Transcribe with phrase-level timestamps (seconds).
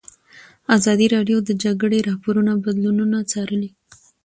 [0.77, 3.69] ازادي راډیو د د جګړې راپورونه بدلونونه څارلي.